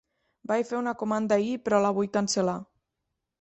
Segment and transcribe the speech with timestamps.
[0.51, 2.57] Vaig fer una comanda ahir però la vull cancel·lar.